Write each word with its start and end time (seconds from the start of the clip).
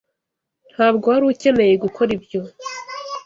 Ntabwo 0.73 1.05
wari 1.11 1.25
ukeneye 1.31 1.73
gukora 1.83 2.09
ibyo. 2.17 2.41